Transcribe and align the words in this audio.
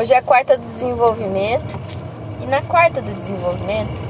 Hoje 0.00 0.14
é 0.14 0.16
a 0.16 0.22
quarta 0.22 0.56
do 0.56 0.66
desenvolvimento 0.66 1.78
e 2.40 2.46
na 2.46 2.62
quarta 2.62 3.02
do 3.02 3.12
desenvolvimento, 3.18 4.00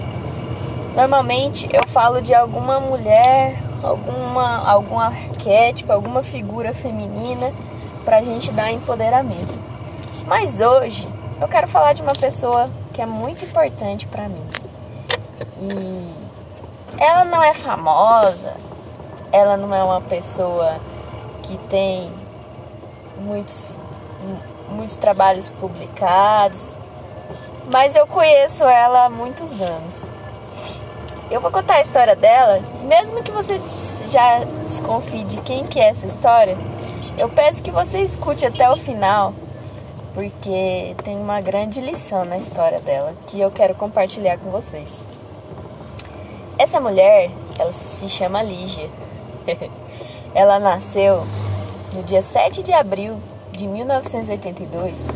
normalmente 0.94 1.68
eu 1.72 1.82
falo 1.88 2.22
de 2.22 2.32
alguma 2.32 2.78
mulher, 2.78 3.56
alguma 3.82 4.70
algum 4.70 5.00
arquétipo, 5.00 5.92
alguma 5.92 6.22
figura 6.22 6.72
feminina 6.72 7.52
pra 8.04 8.22
gente 8.22 8.52
dar 8.52 8.70
empoderamento. 8.70 9.52
Mas 10.28 10.60
hoje 10.60 11.08
eu 11.40 11.48
quero 11.48 11.66
falar 11.66 11.92
de 11.92 12.02
uma 12.02 12.14
pessoa 12.14 12.70
que 12.92 13.02
é 13.02 13.06
muito 13.06 13.44
importante 13.44 14.06
para 14.06 14.28
mim. 14.28 14.46
E 15.60 17.02
ela 17.02 17.24
não 17.24 17.42
é 17.42 17.52
famosa, 17.52 18.54
ela 19.32 19.56
não 19.56 19.74
é 19.74 19.82
uma 19.82 20.00
pessoa 20.00 20.76
que 21.42 21.58
tem 21.68 22.12
muitos 23.18 23.76
muitos 24.70 24.96
trabalhos 24.96 25.48
publicados, 25.48 26.76
mas 27.72 27.94
eu 27.94 28.06
conheço 28.06 28.64
ela 28.64 29.06
há 29.06 29.10
muitos 29.10 29.60
anos. 29.60 30.10
Eu 31.30 31.40
vou 31.40 31.50
contar 31.50 31.74
a 31.74 31.80
história 31.80 32.16
dela, 32.16 32.60
mesmo 32.82 33.22
que 33.22 33.30
você 33.30 33.60
já 34.08 34.44
desconfie 34.64 35.24
de 35.24 35.40
quem 35.42 35.64
que 35.64 35.78
é 35.78 35.88
essa 35.88 36.06
história, 36.06 36.56
eu 37.16 37.28
peço 37.28 37.62
que 37.62 37.70
você 37.70 38.00
escute 38.00 38.46
até 38.46 38.70
o 38.70 38.76
final, 38.76 39.34
porque 40.14 40.96
tem 41.04 41.16
uma 41.16 41.40
grande 41.40 41.80
lição 41.80 42.24
na 42.24 42.38
história 42.38 42.80
dela 42.80 43.14
que 43.26 43.38
eu 43.38 43.50
quero 43.50 43.74
compartilhar 43.74 44.38
com 44.38 44.50
vocês. 44.50 45.04
Essa 46.58 46.80
mulher, 46.80 47.30
ela 47.58 47.72
se 47.72 48.08
chama 48.08 48.42
Lígia. 48.42 48.88
ela 50.34 50.58
nasceu 50.58 51.24
no 51.94 52.02
dia 52.02 52.22
7 52.22 52.62
de 52.62 52.72
abril 52.72 53.20
de 53.60 53.68
1982, 53.68 55.06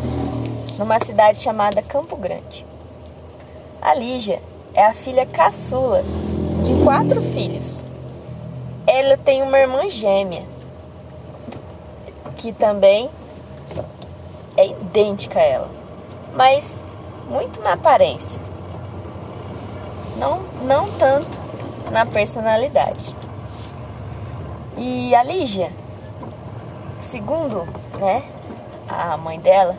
numa 0.79 0.99
cidade 0.99 1.39
chamada 1.39 1.81
Campo 1.81 2.15
Grande. 2.15 2.67
A 3.81 3.95
Lígia 3.95 4.39
é 4.75 4.85
a 4.85 4.93
filha 4.93 5.25
caçula 5.25 6.03
de 6.63 6.85
quatro 6.85 7.23
filhos. 7.23 7.83
Ela 8.87 9.17
tem 9.17 9.41
uma 9.41 9.59
irmã 9.59 9.89
gêmea, 9.89 10.43
que 12.37 12.53
também 12.53 13.09
é 14.59 14.67
idêntica 14.67 15.41
a 15.41 15.43
ela, 15.43 15.71
mas 16.35 16.85
muito 17.31 17.63
na 17.63 17.73
aparência. 17.73 18.43
Não, 20.19 20.43
não 20.67 20.87
tanto 20.99 21.41
na 21.91 22.05
personalidade. 22.05 23.17
E 24.77 25.15
a 25.15 25.23
Lígia, 25.23 25.73
segundo 27.01 27.67
né, 27.99 28.23
a 28.89 29.17
mãe 29.17 29.39
dela, 29.39 29.77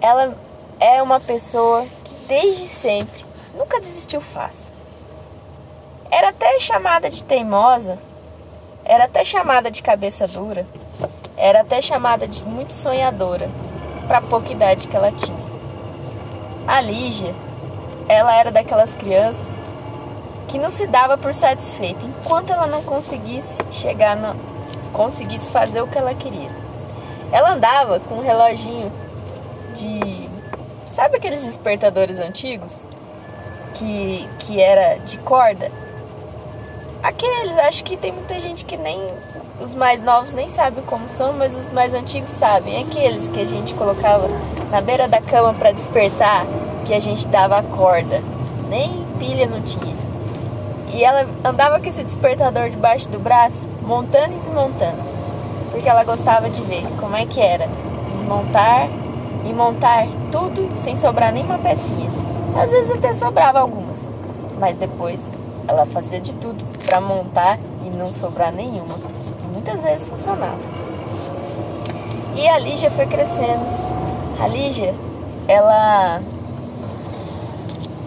ela 0.00 0.36
é 0.78 1.02
uma 1.02 1.18
pessoa 1.18 1.86
que 2.04 2.14
desde 2.28 2.66
sempre 2.66 3.24
nunca 3.56 3.80
desistiu 3.80 4.20
fácil. 4.20 4.74
Era 6.10 6.28
até 6.28 6.58
chamada 6.58 7.10
de 7.10 7.24
teimosa, 7.24 7.98
era 8.84 9.04
até 9.04 9.24
chamada 9.24 9.70
de 9.70 9.82
cabeça 9.82 10.26
dura, 10.28 10.66
era 11.36 11.60
até 11.60 11.80
chamada 11.82 12.28
de 12.28 12.44
muito 12.44 12.72
sonhadora 12.72 13.50
para 14.06 14.18
a 14.18 14.22
pouca 14.22 14.52
idade 14.52 14.86
que 14.86 14.96
ela 14.96 15.10
tinha. 15.10 15.46
A 16.66 16.80
Lígia, 16.80 17.34
ela 18.08 18.34
era 18.34 18.50
daquelas 18.50 18.94
crianças 18.94 19.62
que 20.48 20.58
não 20.58 20.70
se 20.70 20.86
dava 20.86 21.18
por 21.18 21.34
satisfeita 21.34 22.06
enquanto 22.06 22.52
ela 22.52 22.66
não 22.66 22.82
conseguisse 22.82 23.60
chegar 23.72 24.16
no, 24.16 24.36
conseguisse 24.92 25.48
fazer 25.48 25.82
o 25.82 25.88
que 25.88 25.98
ela 25.98 26.14
queria. 26.14 26.65
Ela 27.32 27.52
andava 27.52 28.00
com 28.00 28.16
um 28.16 28.22
reloginho 28.22 28.90
de. 29.74 30.28
Sabe 30.90 31.16
aqueles 31.16 31.44
despertadores 31.44 32.20
antigos? 32.20 32.86
Que, 33.74 34.28
que 34.38 34.60
era 34.60 34.96
de 34.98 35.18
corda? 35.18 35.70
Aqueles, 37.02 37.56
acho 37.58 37.84
que 37.84 37.96
tem 37.96 38.12
muita 38.12 38.38
gente 38.40 38.64
que 38.64 38.76
nem. 38.76 39.00
Os 39.60 39.74
mais 39.74 40.02
novos 40.02 40.32
nem 40.32 40.48
sabem 40.50 40.84
como 40.84 41.08
são, 41.08 41.32
mas 41.32 41.56
os 41.56 41.70
mais 41.70 41.94
antigos 41.94 42.30
sabem. 42.30 42.82
Aqueles 42.82 43.26
que 43.28 43.40
a 43.40 43.46
gente 43.46 43.74
colocava 43.74 44.28
na 44.70 44.80
beira 44.80 45.08
da 45.08 45.20
cama 45.20 45.54
para 45.54 45.72
despertar, 45.72 46.44
que 46.84 46.92
a 46.92 47.00
gente 47.00 47.26
dava 47.28 47.58
a 47.58 47.62
corda. 47.62 48.22
Nem 48.68 49.04
pilha 49.18 49.46
não 49.46 49.62
tinha. 49.62 49.96
E 50.88 51.02
ela 51.02 51.26
andava 51.44 51.80
com 51.80 51.86
esse 51.88 52.02
despertador 52.02 52.70
debaixo 52.70 53.08
do 53.08 53.18
braço, 53.18 53.66
montando 53.82 54.34
e 54.34 54.36
desmontando. 54.36 55.15
Porque 55.76 55.90
ela 55.90 56.04
gostava 56.04 56.48
de 56.48 56.62
ver 56.62 56.86
como 56.98 57.14
é 57.14 57.26
que 57.26 57.38
era 57.38 57.68
desmontar 58.08 58.88
e 59.44 59.52
montar 59.52 60.06
tudo 60.32 60.74
sem 60.74 60.96
sobrar 60.96 61.30
nenhuma 61.30 61.58
pecinha. 61.58 62.08
Às 62.58 62.70
vezes 62.70 62.90
até 62.90 63.12
sobrava 63.12 63.60
algumas, 63.60 64.10
mas 64.58 64.74
depois 64.78 65.30
ela 65.68 65.84
fazia 65.84 66.18
de 66.18 66.32
tudo 66.32 66.64
para 66.82 66.98
montar 66.98 67.58
e 67.84 67.90
não 67.90 68.10
sobrar 68.10 68.54
nenhuma. 68.54 68.94
E 69.44 69.52
muitas 69.52 69.82
vezes 69.82 70.08
funcionava. 70.08 70.56
E 72.34 72.48
a 72.48 72.58
Lígia 72.58 72.90
foi 72.90 73.04
crescendo. 73.04 73.66
A 74.42 74.48
Lígia, 74.48 74.94
ela 75.46 76.22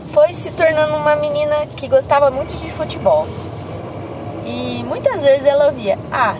foi 0.10 0.34
se 0.34 0.50
tornando 0.50 0.96
uma 0.96 1.16
menina 1.16 1.68
que 1.68 1.88
gostava 1.88 2.32
muito 2.32 2.56
de 2.56 2.72
futebol. 2.72 3.28
E 4.44 4.84
muitas 4.88 5.22
vezes 5.22 5.46
ela 5.46 5.68
ouvia: 5.68 6.00
"Ah, 6.12 6.34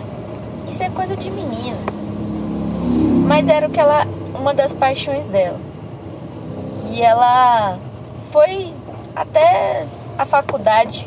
isso 0.70 0.82
é 0.82 0.88
coisa 0.88 1.16
de 1.16 1.30
menina". 1.30 1.78
Mas 3.26 3.48
era 3.48 3.66
o 3.66 3.70
que 3.70 3.78
ela 3.78 4.06
uma 4.34 4.54
das 4.54 4.72
paixões 4.72 5.28
dela. 5.28 5.58
E 6.90 7.02
ela 7.02 7.78
foi 8.30 8.72
até 9.14 9.86
a 10.18 10.24
faculdade 10.24 11.06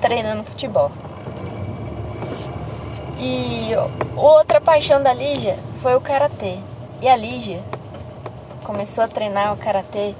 treinando 0.00 0.44
futebol. 0.44 0.90
E 3.18 3.70
outra 4.16 4.60
paixão 4.60 5.02
da 5.02 5.14
Lígia 5.14 5.56
foi 5.80 5.94
o 5.94 6.00
karatê. 6.00 6.58
E 7.00 7.08
a 7.08 7.16
Lígia 7.16 7.62
começou 8.64 9.04
a 9.04 9.08
treinar 9.08 9.52
o 9.52 9.56
karatê 9.56 10.14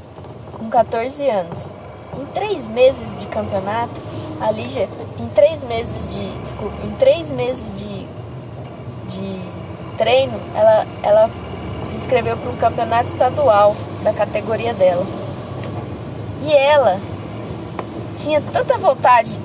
com 0.52 0.68
14 0.68 1.28
anos. 1.28 1.74
Em 2.16 2.26
três 2.26 2.68
meses 2.68 3.14
de 3.14 3.26
campeonato, 3.26 4.00
a 4.40 4.50
Lígia, 4.50 4.88
em 5.18 5.28
três 5.28 5.64
meses 5.64 6.06
de. 6.06 6.40
Desculpa, 6.40 6.76
em 6.84 6.90
três 6.92 7.30
meses 7.30 7.72
de, 7.72 7.84
de 7.84 7.91
treino, 9.96 10.38
ela, 10.54 10.86
ela 11.02 11.30
se 11.84 11.96
inscreveu 11.96 12.36
para 12.36 12.50
um 12.50 12.56
campeonato 12.56 13.08
estadual 13.08 13.76
da 14.02 14.12
categoria 14.12 14.72
dela. 14.74 15.04
E 16.44 16.52
ela 16.52 16.98
tinha 18.16 18.40
tanta 18.40 18.78
vontade 18.78 19.38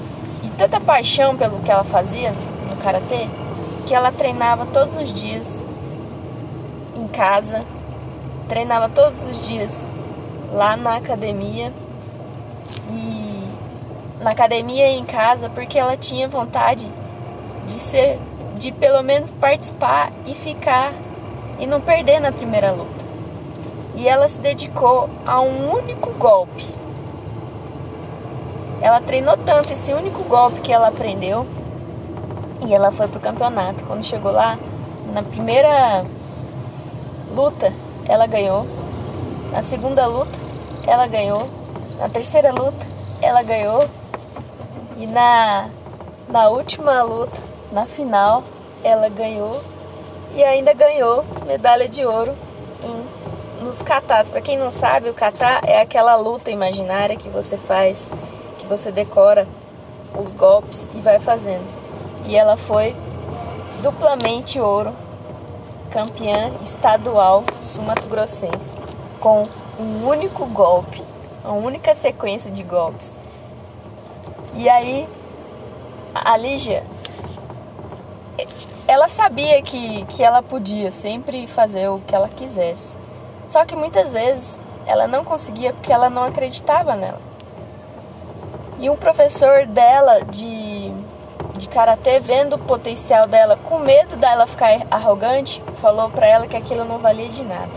e 0.44 0.50
tanta 0.50 0.80
paixão 0.80 1.36
pelo 1.36 1.60
que 1.60 1.72
ela 1.72 1.84
fazia 1.84 2.32
no 2.70 2.76
karatê 2.78 3.28
que 3.88 3.96
ela 3.96 4.12
treinava 4.12 4.66
todos 4.66 4.98
os 4.98 5.14
dias 5.14 5.64
em 6.94 7.08
casa, 7.08 7.64
treinava 8.50 8.90
todos 8.90 9.24
os 9.24 9.40
dias 9.40 9.88
lá 10.52 10.76
na 10.76 10.98
academia 10.98 11.72
e 12.90 13.48
na 14.22 14.32
academia 14.32 14.90
e 14.90 14.98
em 14.98 15.06
casa 15.06 15.50
porque 15.50 15.80
ela 15.80 15.96
tinha 15.96 16.28
vontade 16.28 16.92
de 17.66 17.80
ser 17.80 18.20
de 18.58 18.72
pelo 18.72 19.02
menos 19.04 19.32
participar 19.32 20.12
e 20.26 20.34
ficar 20.34 20.94
e 21.60 21.66
não 21.66 21.80
perder 21.80 22.20
na 22.20 22.32
primeira 22.32 22.72
luta. 22.72 23.06
E 23.96 24.08
ela 24.08 24.28
se 24.28 24.40
dedicou 24.40 25.10
a 25.26 25.42
um 25.42 25.72
único 25.72 26.12
golpe. 26.14 26.66
Ela 28.82 29.02
treinou 29.02 29.36
tanto 29.38 29.74
esse 29.74 29.92
único 29.92 30.24
golpe 30.24 30.62
que 30.62 30.72
ela 30.72 30.90
aprendeu 30.90 31.48
e 32.66 32.74
ela 32.74 32.92
foi 32.92 33.08
pro 33.08 33.20
campeonato. 33.20 33.84
Quando 33.86 34.04
chegou 34.04 34.32
lá, 34.32 34.58
na 35.14 35.24
primeira 35.24 36.06
luta, 37.34 37.74
ela 38.06 38.28
ganhou. 38.28 38.68
Na 39.52 39.64
segunda 39.64 40.06
luta, 40.06 40.38
ela 40.86 41.08
ganhou. 41.08 41.50
Na 41.98 42.08
terceira 42.08 42.52
luta, 42.52 42.86
ela 43.22 43.42
ganhou. 43.42 43.88
E 44.98 45.08
na, 45.08 45.70
na 46.30 46.50
última 46.50 47.02
luta, 47.02 47.47
na 47.72 47.86
final, 47.86 48.44
ela 48.84 49.10
ganhou. 49.10 49.62
E 50.36 50.44
ainda 50.44 50.74
ganhou 50.74 51.26
medalha 51.46 51.88
de 51.88 52.06
ouro 52.06 52.36
em, 52.84 53.64
nos 53.64 53.82
katas. 53.82 54.30
Para 54.30 54.42
quem 54.42 54.58
não 54.58 54.70
sabe, 54.70 55.10
o 55.10 55.14
kata 55.14 55.62
é 55.66 55.82
aquela 55.82 56.16
luta 56.16 56.52
imaginária 56.52 57.16
que 57.16 57.30
você 57.30 57.58
faz, 57.58 58.10
que 58.60 58.68
você 58.68 58.92
decora 58.92 59.48
os 60.18 60.34
golpes 60.34 60.88
e 60.94 61.00
vai 61.00 61.20
fazendo. 61.20 61.66
E 62.26 62.36
ela 62.36 62.58
foi 62.58 62.96
duplamente 63.82 64.60
ouro 64.60 64.94
campeã 65.90 66.52
estadual 66.62 67.44
sul-mato-grossense, 67.64 68.78
com 69.20 69.44
um 69.80 70.08
único 70.08 70.46
golpe, 70.48 71.04
uma 71.44 71.54
única 71.54 71.96
sequência 71.96 72.52
de 72.52 72.64
golpes. 72.64 73.18
E 74.56 74.68
aí, 74.68 75.08
a 76.14 76.36
Lígia, 76.36 76.84
ela 78.88 79.10
sabia 79.10 79.62
que, 79.62 80.06
que 80.06 80.24
ela 80.24 80.42
podia 80.42 80.92
sempre 80.92 81.46
fazer 81.48 81.90
o 81.90 82.00
que 82.00 82.16
ela 82.16 82.30
quisesse. 82.30 82.96
Só 83.48 83.66
que 83.66 83.76
muitas 83.76 84.14
vezes 84.14 84.60
ela 84.86 85.08
não 85.08 85.24
conseguia 85.24 85.74
porque 85.74 85.92
ela 85.92 86.10
não 86.10 86.24
acreditava 86.24 86.96
nela. 86.96 87.20
E 88.80 88.90
um 88.90 88.96
professor 88.96 89.66
dela 89.66 90.22
de, 90.24 90.92
de 91.58 91.68
karatê, 91.68 92.20
vendo 92.20 92.56
o 92.56 92.60
potencial 92.60 93.28
dela, 93.28 93.58
com 93.58 93.80
medo 93.80 94.16
dela 94.16 94.46
ficar 94.46 94.86
arrogante, 94.92 95.64
falou 95.82 96.10
para 96.10 96.28
ela 96.28 96.48
que 96.48 96.56
aquilo 96.56 96.86
não 96.86 97.00
valia 97.00 97.30
de 97.30 97.44
nada. 97.44 97.72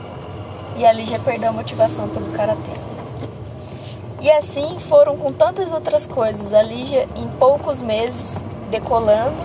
E 0.77 0.87
a 0.87 0.93
Lígia 0.93 1.19
perdeu 1.19 1.51
a 1.51 1.53
motivação 1.53 2.09
pelo 2.09 2.31
karatê. 2.33 2.71
E 4.21 4.31
assim 4.31 4.79
foram 4.79 5.17
com 5.17 5.33
tantas 5.33 5.73
outras 5.73 6.07
coisas. 6.07 6.53
A 6.53 6.63
Lígia, 6.63 7.09
em 7.17 7.27
poucos 7.39 7.81
meses, 7.81 8.45
decolando, 8.71 9.37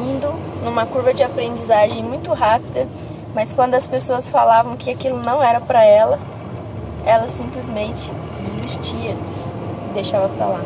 indo 0.00 0.32
numa 0.64 0.86
curva 0.86 1.12
de 1.12 1.22
aprendizagem 1.22 2.02
muito 2.02 2.32
rápida, 2.32 2.88
mas 3.34 3.52
quando 3.52 3.74
as 3.74 3.86
pessoas 3.86 4.28
falavam 4.28 4.76
que 4.76 4.90
aquilo 4.90 5.20
não 5.20 5.42
era 5.42 5.60
para 5.60 5.84
ela, 5.84 6.18
ela 7.04 7.28
simplesmente 7.28 8.10
desistia 8.40 9.16
e 9.88 9.92
deixava 9.94 10.28
para 10.28 10.46
lá. 10.46 10.60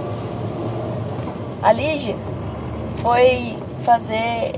A 1.62 1.72
Lígia 1.72 2.16
foi 2.96 3.58
fazer 3.84 4.54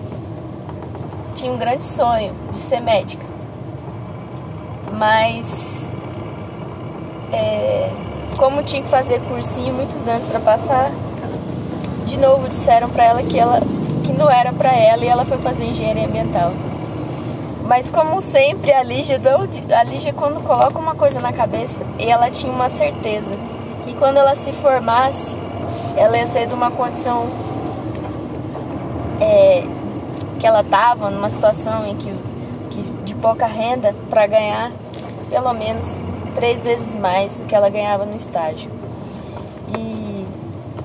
tinha 1.35 1.53
um 1.53 1.59
grande 1.59 1.85
sonho 1.85 2.35
de 2.51 2.59
ser 2.59 2.81
médica, 2.81 3.25
mas 4.93 5.91
é, 7.31 7.91
como 8.39 8.63
tinha 8.63 8.83
que 8.83 8.89
fazer 8.89 9.21
cursinho 9.21 9.75
muitos 9.75 10.09
anos 10.09 10.27
para 10.27 10.41
passar, 10.41 10.91
de 12.07 12.17
novo 12.17 12.49
disseram 12.49 12.89
para 12.89 13.05
ela 13.05 13.23
que 13.23 13.39
ela 13.39 13.61
que 14.07 14.13
não 14.13 14.31
era 14.31 14.53
para 14.53 14.73
ela 14.73 15.05
e 15.05 15.09
ela 15.09 15.25
foi 15.25 15.39
fazer 15.39 15.65
engenharia 15.65 16.07
ambiental. 16.07 16.53
Mas 17.65 17.91
como 17.91 18.23
sempre, 18.23 18.73
a 18.73 18.83
Lígia, 18.83 19.19
a 19.77 19.83
Lígia 19.83 20.13
quando 20.13 20.41
coloca 20.43 20.79
uma 20.79 20.95
coisa 20.95 21.21
na 21.21 21.33
cabeça, 21.33 21.81
ela 21.99 22.31
tinha 22.31 22.53
uma 22.53 22.69
certeza 22.69 23.33
que 23.85 23.95
quando 23.95 24.19
ela 24.19 24.37
se 24.37 24.53
formasse, 24.53 25.37
ela 25.97 26.17
ia 26.17 26.27
sair 26.29 26.47
de 26.47 26.55
uma 26.55 26.71
condição 26.71 27.27
é, 29.21 29.65
que 30.39 30.47
ela 30.47 30.61
estava, 30.61 31.11
numa 31.11 31.29
situação 31.29 31.85
em 31.85 31.97
que, 31.97 32.15
que 32.71 32.83
de 33.05 33.15
pouca 33.17 33.47
renda, 33.47 33.95
para 34.09 34.27
ganhar 34.29 34.71
pelo 35.29 35.53
menos 35.53 36.01
três 36.37 36.63
vezes 36.63 36.95
mais 36.95 37.41
do 37.41 37.47
que 37.47 37.55
ela 37.55 37.69
ganhava 37.69 38.05
no 38.07 38.15
estágio. 38.15 38.71
E 39.77 40.25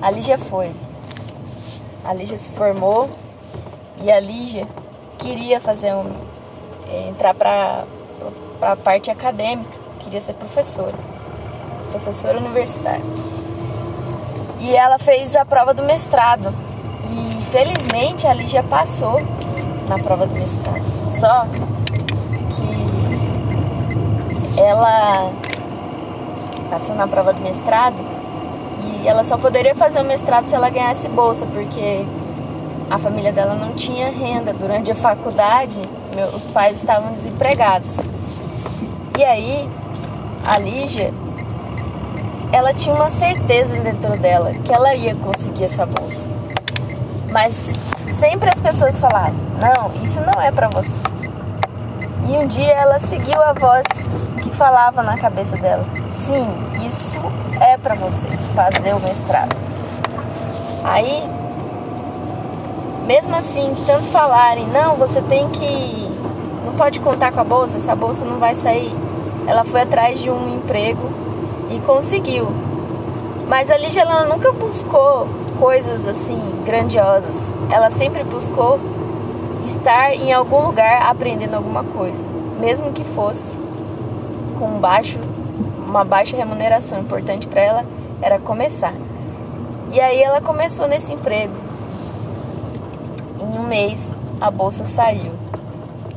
a 0.00 0.10
Lígia 0.10 0.36
foi. 0.36 0.72
A 2.04 2.12
Lígia 2.12 2.36
se 2.36 2.48
formou 2.50 3.08
e 4.02 4.10
a 4.10 4.18
Lígia 4.18 4.66
queria 5.18 5.60
fazer 5.60 5.94
um, 5.94 6.10
é, 6.90 7.08
entrar 7.08 7.32
para 7.32 7.84
a 8.60 8.76
parte 8.76 9.08
acadêmica, 9.08 9.70
queria 10.00 10.20
ser 10.20 10.34
professora, 10.34 10.94
professora 11.92 12.38
universitária. 12.38 13.04
E 14.58 14.74
ela 14.74 14.98
fez 14.98 15.36
a 15.36 15.44
prova 15.44 15.72
do 15.72 15.84
mestrado. 15.84 16.52
E 17.10 17.42
felizmente 17.50 18.26
a 18.26 18.34
Lígia 18.34 18.62
passou 18.64 19.20
na 19.88 19.98
prova 19.98 20.26
do 20.26 20.34
mestrado. 20.34 20.82
Só 21.08 21.46
que 22.56 22.82
ela 24.60 25.32
passou 26.68 26.94
na 26.96 27.06
prova 27.06 27.32
do 27.32 27.40
mestrado 27.40 28.11
e 29.02 29.08
ela 29.08 29.24
só 29.24 29.36
poderia 29.36 29.74
fazer 29.74 30.00
o 30.00 30.04
mestrado 30.04 30.46
se 30.46 30.54
ela 30.54 30.70
ganhasse 30.70 31.08
bolsa, 31.08 31.44
porque 31.46 32.06
a 32.88 32.98
família 32.98 33.32
dela 33.32 33.54
não 33.54 33.72
tinha 33.72 34.10
renda. 34.10 34.52
Durante 34.52 34.92
a 34.92 34.94
faculdade, 34.94 35.80
meu, 36.14 36.28
os 36.28 36.44
pais 36.44 36.76
estavam 36.76 37.12
desempregados. 37.12 38.00
E 39.18 39.24
aí, 39.24 39.68
a 40.46 40.58
Lígia, 40.58 41.12
ela 42.52 42.72
tinha 42.72 42.94
uma 42.94 43.10
certeza 43.10 43.76
dentro 43.76 44.16
dela 44.18 44.52
que 44.64 44.72
ela 44.72 44.94
ia 44.94 45.16
conseguir 45.16 45.64
essa 45.64 45.84
bolsa. 45.84 46.28
Mas 47.30 47.72
sempre 48.08 48.50
as 48.50 48.60
pessoas 48.60 49.00
falavam: 49.00 49.34
"Não, 49.60 50.04
isso 50.04 50.20
não 50.20 50.40
é 50.40 50.52
para 50.52 50.68
você". 50.68 51.00
E 52.28 52.36
um 52.36 52.46
dia 52.46 52.72
ela 52.72 53.00
seguiu 53.00 53.40
a 53.42 53.52
voz 53.52 53.84
que 54.42 54.50
falava 54.50 55.02
na 55.02 55.16
cabeça 55.18 55.56
dela: 55.56 55.84
"Sim, 56.08 56.46
isso 56.86 57.18
é 57.60 57.76
para 57.76 57.94
você 57.94 58.28
fazer 58.54 58.94
o 58.94 59.00
mestrado". 59.00 59.56
Aí, 60.84 61.22
mesmo 63.06 63.34
assim, 63.36 63.72
de 63.72 63.82
tanto 63.82 64.04
falarem: 64.06 64.66
"Não, 64.68 64.96
você 64.96 65.20
tem 65.22 65.48
que 65.50 66.10
não 66.64 66.74
pode 66.74 67.00
contar 67.00 67.32
com 67.32 67.40
a 67.40 67.44
bolsa, 67.44 67.76
essa 67.76 67.94
bolsa 67.94 68.24
não 68.24 68.38
vai 68.38 68.54
sair". 68.54 68.90
Ela 69.46 69.64
foi 69.64 69.82
atrás 69.82 70.20
de 70.20 70.30
um 70.30 70.54
emprego 70.54 71.08
e 71.70 71.78
conseguiu. 71.80 72.48
Mas 73.48 73.70
a 73.70 73.76
Lígia 73.76 74.02
ela 74.02 74.24
nunca 74.24 74.52
buscou 74.52 75.26
coisas 75.58 76.06
assim 76.06 76.40
grandiosas. 76.64 77.52
Ela 77.70 77.90
sempre 77.90 78.24
buscou 78.24 78.80
estar 79.64 80.14
em 80.14 80.32
algum 80.32 80.66
lugar 80.66 81.02
aprendendo 81.02 81.54
alguma 81.54 81.84
coisa, 81.84 82.28
mesmo 82.60 82.92
que 82.92 83.04
fosse 83.04 83.58
com 84.58 84.78
baixo, 84.78 85.18
uma 85.92 86.04
baixa 86.04 86.36
remuneração. 86.36 87.00
Importante 87.00 87.46
para 87.46 87.60
ela 87.60 87.84
era 88.22 88.38
começar. 88.38 88.94
E 89.92 90.00
aí 90.00 90.22
ela 90.22 90.40
começou 90.40 90.88
nesse 90.88 91.12
emprego. 91.12 91.54
Em 93.38 93.58
um 93.58 93.62
mês 93.62 94.14
a 94.40 94.50
bolsa 94.50 94.84
saiu 94.84 95.32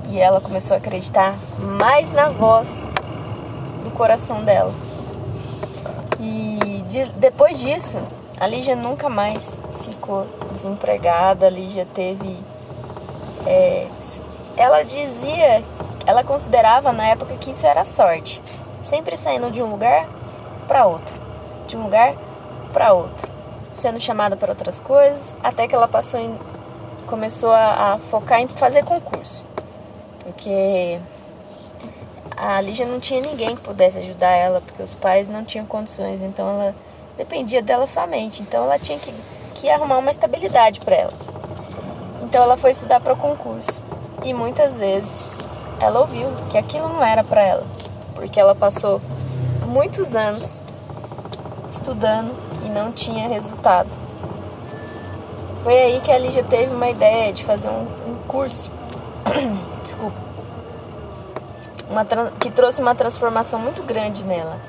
e 0.10 0.18
ela 0.18 0.40
começou 0.40 0.76
a 0.76 0.78
acreditar 0.78 1.36
mais 1.60 2.10
na 2.12 2.30
voz 2.30 2.88
do 3.84 3.92
coração 3.92 4.44
dela. 4.44 4.74
E 6.20 6.84
de, 6.88 7.06
depois 7.18 7.60
disso, 7.60 8.00
a 8.40 8.48
Lígia 8.48 8.76
nunca 8.76 9.10
mais 9.10 9.62
ficou 9.84 10.26
desempregada. 10.54 11.48
A 11.48 11.50
Lígia 11.50 11.86
teve 11.94 12.40
é, 13.46 13.88
ela 14.56 14.84
dizia, 14.84 15.64
ela 16.06 16.24
considerava 16.24 16.94
na 16.94 17.08
época 17.08 17.36
que 17.36 17.52
isso 17.52 17.66
era 17.66 17.84
sorte, 17.84 18.42
sempre 18.86 19.18
saindo 19.18 19.52
de 19.52 19.62
um 19.62 19.72
lugar 19.72 20.08
para 20.68 20.86
outro, 20.86 21.14
de 21.68 21.76
um 21.76 21.84
lugar 21.84 22.14
para 22.72 22.94
outro, 22.94 23.28
sendo 23.74 24.00
chamada 24.00 24.38
para 24.38 24.52
outras 24.52 24.80
coisas, 24.80 25.36
até 25.44 25.68
que 25.68 25.74
ela 25.74 25.88
passou 25.88 26.20
em, 26.20 26.38
começou 27.08 27.52
a, 27.52 27.94
a 27.94 27.98
focar 27.98 28.40
em 28.40 28.48
fazer 28.48 28.84
concurso, 28.84 29.44
porque 30.24 31.00
a 32.38 32.62
Lígia 32.62 32.86
não 32.86 33.00
tinha 33.00 33.22
ninguém 33.22 33.56
que 33.56 33.64
pudesse 33.64 33.98
ajudar 33.98 34.32
ela, 34.32 34.62
porque 34.62 34.84
os 34.84 34.94
pais 34.94 35.28
não 35.28 35.44
tinham 35.44 35.66
condições, 35.66 36.22
então 36.22 36.48
ela 36.48 36.76
dependia 37.18 37.62
dela 37.62 37.88
somente, 37.88 38.44
então 38.44 38.66
ela 38.66 38.78
tinha 38.78 39.00
que, 39.00 39.14
que 39.56 39.70
arrumar 39.70 39.98
uma 39.98 40.12
estabilidade 40.12 40.80
para 40.80 40.96
ela. 40.96 41.14
Então 42.22 42.44
ela 42.44 42.58
foi 42.58 42.72
estudar 42.72 43.00
para 43.00 43.14
o 43.14 43.18
concurso. 43.18 43.82
E 44.24 44.34
muitas 44.34 44.78
vezes 44.78 45.30
ela 45.80 46.02
ouviu 46.02 46.28
que 46.50 46.58
aquilo 46.58 46.90
não 46.90 47.04
era 47.04 47.24
para 47.24 47.42
ela, 47.42 47.64
porque 48.16 48.40
ela 48.40 48.56
passou 48.56 49.00
muitos 49.68 50.16
anos 50.16 50.64
estudando 51.70 52.34
e 52.66 52.70
não 52.70 52.92
tinha 52.92 53.28
resultado. 53.28 53.90
Foi 55.62 55.78
aí 55.78 56.02
que 56.02 56.12
a 56.12 56.18
Lígia 56.18 56.44
teve 56.44 56.74
uma 56.74 56.90
ideia 56.90 57.32
de 57.32 57.44
fazer 57.44 57.70
um, 57.70 57.82
um 58.08 58.16
curso, 58.28 58.72
desculpa, 59.84 60.18
uma, 61.90 62.06
que 62.40 62.50
trouxe 62.50 62.82
uma 62.82 62.96
transformação 62.96 63.60
muito 63.60 63.84
grande 63.84 64.26
nela, 64.26 64.60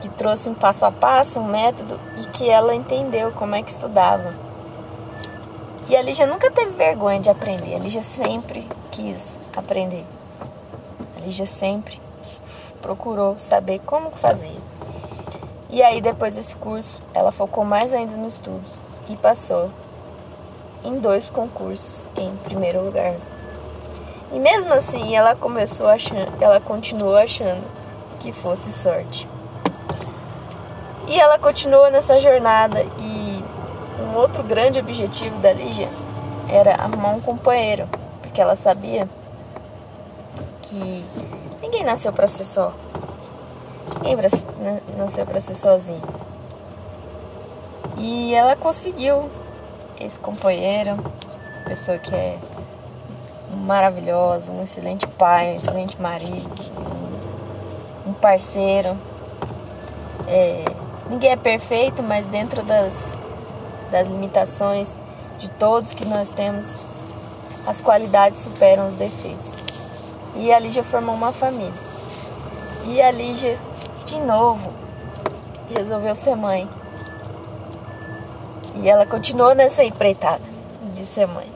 que 0.00 0.08
trouxe 0.08 0.48
um 0.48 0.54
passo 0.54 0.86
a 0.86 0.90
passo, 0.90 1.38
um 1.38 1.46
método 1.46 2.00
e 2.16 2.26
que 2.26 2.48
ela 2.48 2.74
entendeu 2.74 3.30
como 3.32 3.54
é 3.54 3.62
que 3.62 3.70
estudava 3.70 4.48
e 5.88 5.96
a 5.96 6.02
Lígia 6.02 6.26
nunca 6.26 6.50
teve 6.50 6.72
vergonha 6.72 7.18
de 7.18 7.30
aprender. 7.30 7.74
A 7.74 7.78
Lígia 7.78 8.02
sempre 8.02 8.68
quis 8.90 9.40
aprender. 9.56 10.04
A 11.16 11.20
Lígia 11.20 11.46
sempre 11.46 11.98
procurou 12.80 13.38
saber 13.38 13.80
como 13.84 14.10
fazer. 14.10 14.56
E 15.70 15.82
aí, 15.82 16.00
depois 16.00 16.36
desse 16.36 16.56
curso, 16.56 17.02
ela 17.12 17.30
focou 17.30 17.64
mais 17.64 17.92
ainda 17.92 18.16
no 18.16 18.26
estudo 18.26 18.64
e 19.08 19.16
passou 19.16 19.70
em 20.84 20.98
dois 20.98 21.28
concursos 21.28 22.06
em 22.16 22.34
primeiro 22.44 22.84
lugar. 22.84 23.14
E 24.32 24.38
mesmo 24.38 24.72
assim, 24.72 25.16
ela 25.16 25.34
começou 25.34 25.88
achando, 25.88 26.32
ela 26.40 26.60
continuou 26.60 27.16
achando 27.16 27.62
que 28.20 28.32
fosse 28.32 28.72
sorte. 28.72 29.28
E 31.06 31.18
ela 31.18 31.38
continuou 31.38 31.90
nessa 31.90 32.20
jornada 32.20 32.82
e 32.98 33.42
um 34.02 34.16
outro 34.16 34.42
grande 34.42 34.78
objetivo 34.78 35.38
da 35.38 35.52
Lígia 35.52 35.88
era 36.48 36.74
arrumar 36.74 37.10
um 37.10 37.20
companheiro, 37.20 37.88
porque 38.20 38.40
ela 38.40 38.56
sabia 38.56 39.08
que 40.62 41.04
ninguém 41.62 41.84
nasceu 41.84 42.12
para 42.12 42.28
ser 42.28 42.44
só. 42.44 42.72
Ninguém 44.00 44.32
nasceu 44.96 45.26
para 45.26 45.40
ser 45.40 45.54
sozinho. 45.54 46.02
E 47.96 48.34
ela 48.34 48.54
conseguiu 48.54 49.28
esse 49.98 50.18
companheiro, 50.20 50.96
pessoa 51.64 51.98
que 51.98 52.14
é 52.14 52.38
maravilhosa, 53.66 54.52
um 54.52 54.62
excelente 54.62 55.06
pai, 55.06 55.52
um 55.52 55.56
excelente 55.56 56.00
marido, 56.00 56.48
um 58.06 58.12
parceiro. 58.12 58.96
É, 60.28 60.64
ninguém 61.10 61.32
é 61.32 61.36
perfeito, 61.36 62.02
mas 62.02 62.26
dentro 62.26 62.62
das, 62.62 63.16
das 63.90 64.06
limitações 64.06 64.98
de 65.38 65.48
todos 65.50 65.92
que 65.92 66.04
nós 66.04 66.30
temos, 66.30 66.74
as 67.66 67.80
qualidades 67.80 68.40
superam 68.40 68.86
os 68.86 68.94
defeitos. 68.94 69.67
E 70.36 70.52
a 70.52 70.58
Lígia 70.58 70.82
formou 70.82 71.14
uma 71.14 71.32
família. 71.32 71.72
E 72.86 73.00
a 73.00 73.10
Lígia, 73.10 73.58
de 74.04 74.18
novo, 74.20 74.72
resolveu 75.74 76.14
ser 76.14 76.36
mãe. 76.36 76.68
E 78.76 78.88
ela 78.88 79.04
continuou 79.04 79.54
nessa 79.54 79.84
empreitada 79.84 80.42
de 80.94 81.04
ser 81.04 81.26
mãe. 81.26 81.50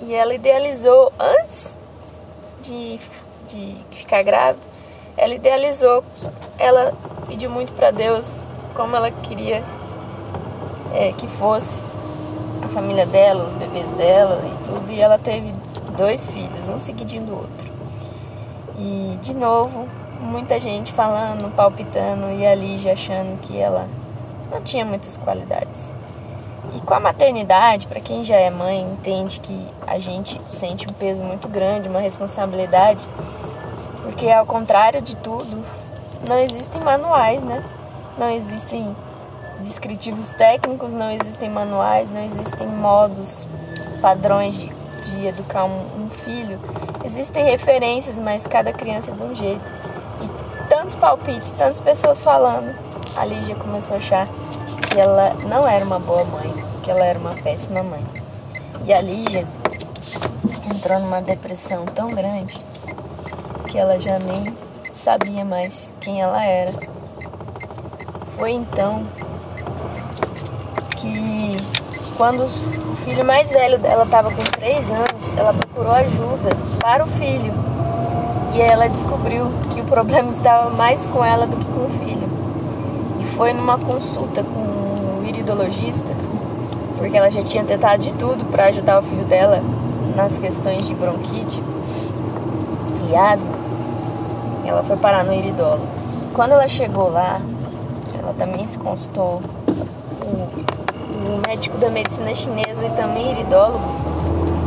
E 0.00 0.14
ela 0.14 0.34
idealizou, 0.34 1.12
antes 1.18 1.76
de, 2.62 2.98
de 3.48 3.76
ficar 3.92 4.22
grávida, 4.22 4.64
ela 5.16 5.34
idealizou, 5.34 6.02
ela 6.58 6.92
pediu 7.28 7.50
muito 7.50 7.72
para 7.72 7.90
Deus 7.90 8.42
como 8.74 8.96
ela 8.96 9.10
queria 9.10 9.62
é, 10.94 11.12
que 11.12 11.26
fosse 11.26 11.84
a 12.62 12.68
família 12.68 13.06
dela, 13.06 13.44
os 13.44 13.52
bebês 13.52 13.90
dela 13.92 14.40
e 14.44 14.66
tudo. 14.66 14.90
E 14.90 15.00
ela 15.00 15.18
teve 15.18 15.54
dois 15.96 16.26
filhos, 16.28 16.68
um 16.68 16.80
seguidinho 16.80 17.24
do 17.24 17.32
outro. 17.34 17.70
E 18.78 19.18
de 19.20 19.34
novo, 19.34 19.86
muita 20.20 20.58
gente 20.58 20.92
falando, 20.92 21.54
palpitando 21.54 22.30
e 22.30 22.46
a 22.46 22.54
Lígia 22.54 22.92
achando 22.92 23.40
que 23.40 23.58
ela 23.58 23.88
não 24.50 24.62
tinha 24.62 24.84
muitas 24.84 25.16
qualidades. 25.16 25.92
E 26.74 26.80
com 26.80 26.94
a 26.94 27.00
maternidade, 27.00 27.86
para 27.86 28.00
quem 28.00 28.24
já 28.24 28.36
é 28.36 28.48
mãe, 28.48 28.82
entende 28.82 29.40
que 29.40 29.68
a 29.86 29.98
gente 29.98 30.40
sente 30.48 30.86
um 30.88 30.94
peso 30.94 31.22
muito 31.22 31.48
grande, 31.48 31.88
uma 31.88 32.00
responsabilidade, 32.00 33.06
porque 34.02 34.30
ao 34.30 34.46
contrário 34.46 35.02
de 35.02 35.16
tudo, 35.16 35.64
não 36.26 36.38
existem 36.38 36.80
manuais, 36.80 37.42
né? 37.42 37.62
Não 38.16 38.30
existem 38.30 38.94
descritivos 39.58 40.32
técnicos, 40.32 40.92
não 40.92 41.10
existem 41.10 41.50
manuais, 41.50 42.08
não 42.08 42.22
existem 42.22 42.66
modos, 42.66 43.46
padrões 44.00 44.54
de, 44.54 44.72
de 45.04 45.26
educar 45.26 45.64
um, 45.64 46.04
um 46.04 46.10
filho. 46.10 46.58
Existem 47.04 47.44
referências, 47.44 48.18
mas 48.18 48.46
cada 48.46 48.72
criança 48.72 49.10
é 49.10 49.14
de 49.14 49.22
um 49.22 49.34
jeito. 49.34 49.72
E 50.20 50.68
tantos 50.68 50.94
palpites, 50.94 51.52
tantas 51.52 51.80
pessoas 51.80 52.20
falando, 52.20 52.74
a 53.16 53.24
Lígia 53.24 53.54
começou 53.54 53.94
a 53.94 53.98
achar 53.98 54.28
que 54.88 54.98
ela 54.98 55.34
não 55.48 55.68
era 55.68 55.84
uma 55.84 55.98
boa 55.98 56.24
mãe, 56.24 56.52
que 56.82 56.90
ela 56.90 57.04
era 57.04 57.18
uma 57.18 57.34
péssima 57.34 57.82
mãe. 57.82 58.04
E 58.84 58.92
a 58.92 59.00
Lígia 59.00 59.46
entrou 60.74 60.98
numa 61.00 61.20
depressão 61.20 61.84
tão 61.86 62.08
grande 62.08 62.58
que 63.68 63.78
ela 63.78 63.98
já 63.98 64.18
nem 64.18 64.56
sabia 64.92 65.44
mais 65.44 65.92
quem 66.00 66.20
ela 66.20 66.44
era. 66.44 66.72
Foi 68.36 68.52
então 68.52 69.02
que 70.96 71.56
quando 72.22 72.44
o 72.44 72.96
filho 73.04 73.24
mais 73.24 73.50
velho 73.50 73.80
dela 73.80 74.04
estava 74.04 74.30
com 74.30 74.42
3 74.42 74.90
anos, 74.92 75.34
ela 75.36 75.52
procurou 75.52 75.90
ajuda 75.90 76.50
para 76.80 77.02
o 77.02 77.06
filho. 77.08 77.52
E 78.54 78.60
ela 78.60 78.88
descobriu 78.88 79.46
que 79.72 79.80
o 79.80 79.84
problema 79.86 80.30
estava 80.30 80.70
mais 80.70 81.04
com 81.06 81.24
ela 81.24 81.48
do 81.48 81.56
que 81.56 81.64
com 81.64 81.80
o 81.80 81.90
filho. 81.98 82.28
E 83.18 83.24
foi 83.24 83.52
numa 83.52 83.76
consulta 83.76 84.44
com 84.44 85.24
iridologista, 85.26 86.12
porque 86.96 87.16
ela 87.16 87.28
já 87.28 87.42
tinha 87.42 87.64
tentado 87.64 88.00
de 88.00 88.12
tudo 88.12 88.44
para 88.52 88.66
ajudar 88.66 89.00
o 89.00 89.02
filho 89.02 89.24
dela 89.24 89.60
nas 90.14 90.38
questões 90.38 90.86
de 90.86 90.94
bronquite 90.94 91.60
e 93.10 93.16
asma. 93.16 93.50
Ela 94.64 94.84
foi 94.84 94.96
parar 94.96 95.24
no 95.24 95.34
iridólogo. 95.34 95.88
Quando 96.32 96.52
ela 96.52 96.68
chegou 96.68 97.10
lá, 97.10 97.40
ela 98.16 98.32
também 98.38 98.64
se 98.64 98.78
consultou. 98.78 99.40
O 101.32 101.48
médico 101.48 101.78
da 101.78 101.88
medicina 101.88 102.34
chinesa 102.34 102.84
e 102.84 102.90
também 102.90 103.30
iridólogo 103.30 103.80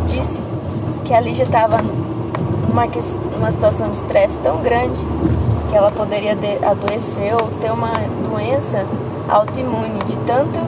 disse 0.08 0.42
que 1.06 1.14
a 1.14 1.20
Lígia 1.20 1.44
estava 1.44 1.78
numa, 1.78 2.88
numa 3.38 3.52
situação 3.52 3.92
de 3.92 3.98
estresse 3.98 4.40
tão 4.40 4.64
grande 4.64 4.98
que 5.70 5.76
ela 5.76 5.92
poderia 5.92 6.36
adoecer 6.68 7.36
ou 7.36 7.52
ter 7.62 7.72
uma 7.72 7.94
doença 8.28 8.84
autoimune 9.30 10.04
de 10.06 10.18
tanto 10.26 10.60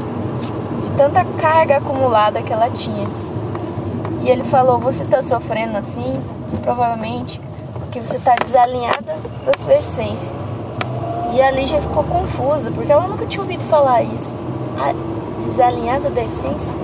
de 0.83 0.91
tanta 0.91 1.25
carga 1.39 1.77
acumulada 1.77 2.43
que 2.43 2.53
ela 2.53 2.69
tinha. 2.69 3.07
E 4.21 4.29
ele 4.29 4.43
falou: 4.43 4.77
"Você 4.77 5.03
está 5.03 5.23
sofrendo 5.23 5.79
assim, 5.79 6.21
provavelmente 6.61 7.41
porque 7.79 7.99
você 7.99 8.17
está 8.17 8.35
desalinhada 8.35 9.15
da 9.43 9.57
sua 9.57 9.73
essência". 9.73 10.35
E 11.33 11.41
a 11.41 11.49
Lígia 11.49 11.81
ficou 11.81 12.03
confusa, 12.03 12.69
porque 12.69 12.91
ela 12.91 13.07
nunca 13.07 13.25
tinha 13.25 13.41
ouvido 13.41 13.63
falar 13.63 14.03
isso. 14.03 14.37
Desalinhada 15.47 16.09
da 16.09 16.23
essência, 16.23 16.77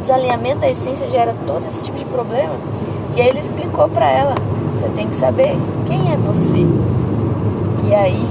desalinhamento 0.00 0.60
da 0.60 0.70
essência 0.70 1.10
gera 1.10 1.34
todo 1.46 1.66
esse 1.68 1.84
tipo 1.84 1.98
de 1.98 2.04
problema. 2.04 2.54
E 3.16 3.20
aí 3.20 3.28
ele 3.28 3.38
explicou 3.38 3.88
para 3.88 4.10
ela: 4.10 4.34
"Você 4.74 4.88
tem 4.90 5.08
que 5.08 5.16
saber 5.16 5.56
quem 5.86 6.12
é 6.12 6.16
você". 6.16 6.66
E 7.88 7.94
aí 7.94 8.26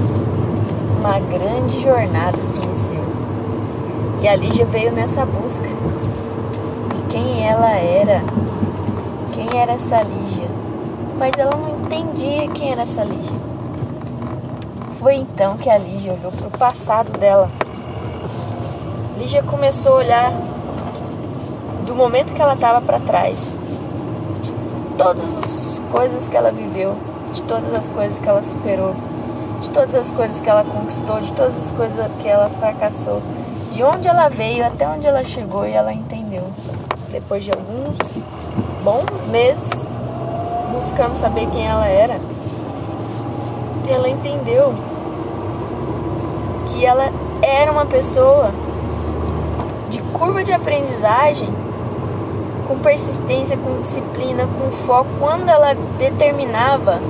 uma 0.98 1.18
grande 1.18 1.80
jornada 1.80 2.38
se 2.44 2.60
iniciou. 2.62 3.04
E 4.22 4.28
a 4.28 4.36
Lígia 4.36 4.64
veio 4.64 4.94
nessa 4.94 5.26
busca 5.26 5.66
de 5.66 7.02
quem 7.10 7.44
ela 7.44 7.72
era, 7.72 8.22
quem 9.32 9.48
era 9.60 9.72
essa 9.72 10.00
Lígia. 10.02 10.48
Mas 11.18 11.32
ela 11.36 11.56
não 11.56 11.80
entendia 11.80 12.46
quem 12.48 12.70
era 12.70 12.82
essa 12.82 13.02
Lígia. 13.02 13.36
Foi 15.00 15.16
então 15.16 15.56
que 15.56 15.68
a 15.68 15.76
Lígia 15.76 16.12
olhou 16.12 16.30
para 16.30 16.46
o 16.46 16.50
passado 16.52 17.18
dela. 17.18 17.50
Lígia 19.22 19.40
começou 19.44 19.92
a 19.92 19.96
olhar 19.98 20.32
do 21.86 21.94
momento 21.94 22.34
que 22.34 22.42
ela 22.42 22.54
estava 22.54 22.80
para 22.80 22.98
trás, 22.98 23.56
de 24.42 24.52
todas 24.98 25.38
as 25.38 25.80
coisas 25.92 26.28
que 26.28 26.36
ela 26.36 26.50
viveu, 26.50 26.96
de 27.32 27.40
todas 27.42 27.72
as 27.72 27.88
coisas 27.88 28.18
que 28.18 28.28
ela 28.28 28.42
superou 28.42 28.96
de 29.60 29.70
todas 29.70 29.94
as 29.94 30.10
coisas 30.10 30.40
que 30.40 30.50
ela 30.50 30.64
conquistou, 30.64 31.20
de 31.20 31.32
todas 31.34 31.56
as 31.56 31.70
coisas 31.70 32.10
que 32.18 32.26
ela 32.26 32.50
fracassou, 32.50 33.22
de 33.70 33.84
onde 33.84 34.08
ela 34.08 34.28
veio 34.28 34.66
até 34.66 34.88
onde 34.88 35.06
ela 35.06 35.22
chegou 35.22 35.64
e 35.64 35.70
ela 35.70 35.92
entendeu. 35.92 36.42
Depois 37.08 37.44
de 37.44 37.52
alguns 37.52 37.96
bons 38.82 39.24
meses 39.26 39.86
buscando 40.74 41.14
saber 41.14 41.46
quem 41.52 41.64
ela 41.64 41.86
era, 41.86 42.18
ela 43.88 44.08
entendeu 44.08 44.74
que 46.66 46.84
ela 46.84 47.12
era 47.40 47.70
uma 47.70 47.86
pessoa 47.86 48.50
curva 50.22 50.44
de 50.44 50.52
aprendizagem 50.52 51.48
com 52.68 52.78
persistência, 52.78 53.56
com 53.56 53.76
disciplina, 53.78 54.46
com 54.46 54.70
foco, 54.86 55.08
quando 55.18 55.48
ela 55.48 55.74
determinava, 55.98 57.00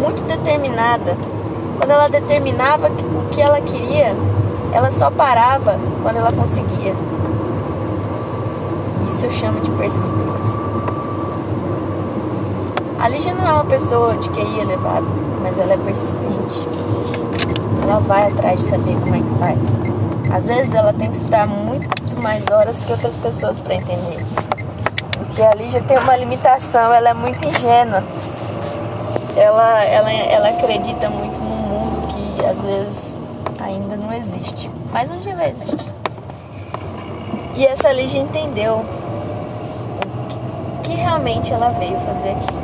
muito 0.00 0.24
determinada, 0.24 1.14
quando 1.76 1.90
ela 1.90 2.08
determinava 2.08 2.88
o 2.88 3.28
que 3.30 3.42
ela 3.42 3.60
queria, 3.60 4.16
ela 4.72 4.90
só 4.90 5.10
parava 5.10 5.78
quando 6.00 6.16
ela 6.16 6.32
conseguia. 6.32 6.94
Isso 9.10 9.26
eu 9.26 9.30
chamo 9.30 9.60
de 9.60 9.70
persistência. 9.72 10.58
A 12.98 13.06
Lígia 13.06 13.34
não 13.34 13.46
é 13.46 13.52
uma 13.52 13.66
pessoa 13.66 14.16
de 14.16 14.30
QI 14.30 14.60
elevado, 14.60 15.08
mas 15.42 15.58
ela 15.58 15.74
é 15.74 15.76
persistente. 15.76 16.66
Ela 17.82 18.00
vai 18.00 18.28
atrás 18.28 18.60
de 18.60 18.64
saber 18.64 18.94
como 18.94 19.14
é 19.14 19.18
que 19.18 19.38
faz. 19.38 19.78
Às 20.34 20.46
vezes 20.46 20.72
ela 20.72 20.94
tem 20.94 21.10
que 21.10 21.16
estudar 21.16 21.46
muito 21.46 21.91
mais 22.22 22.44
horas 22.50 22.82
que 22.82 22.92
outras 22.92 23.16
pessoas 23.16 23.60
para 23.60 23.74
entender. 23.74 24.24
Porque 25.18 25.42
a 25.42 25.54
Lígia 25.54 25.82
tem 25.82 25.98
uma 25.98 26.16
limitação, 26.16 26.92
ela 26.92 27.10
é 27.10 27.14
muito 27.14 27.46
ingênua. 27.46 28.02
Ela, 29.36 29.84
ela, 29.84 30.12
ela 30.12 30.48
acredita 30.50 31.10
muito 31.10 31.42
às 32.52 32.60
vezes 32.60 33.16
ainda 33.60 33.96
não 33.96 34.12
existe, 34.12 34.70
mas 34.92 35.10
um 35.10 35.18
dia 35.18 35.34
vai 35.34 35.50
existir. 35.50 35.90
E 37.54 37.64
essa 37.64 37.92
Lígia 37.92 38.20
entendeu 38.20 38.84
o 40.78 40.82
que 40.82 40.92
realmente 40.92 41.52
ela 41.52 41.68
veio 41.70 41.98
fazer 42.00 42.30
aqui. 42.30 42.62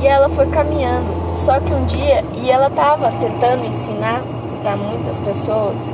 E 0.00 0.06
ela 0.06 0.28
foi 0.28 0.46
caminhando. 0.48 1.36
Só 1.36 1.58
que 1.60 1.72
um 1.72 1.84
dia, 1.86 2.24
e 2.34 2.50
ela 2.50 2.66
estava 2.66 3.10
tentando 3.12 3.64
ensinar 3.64 4.22
para 4.62 4.76
muitas 4.76 5.18
pessoas 5.20 5.92